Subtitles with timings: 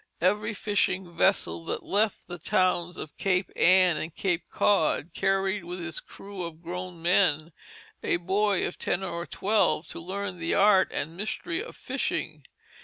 [0.19, 5.79] Every fishing vessel that left the towns of Cape Ann and Cape Cod carried, with
[5.79, 7.51] its crew of grown men,
[8.01, 12.47] a boy of ten or twelve to learn "the art and mystery" of fishing.